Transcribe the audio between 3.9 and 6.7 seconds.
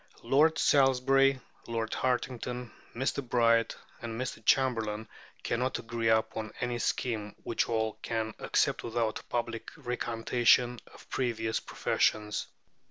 and Mr. Chamberlain cannot agree upon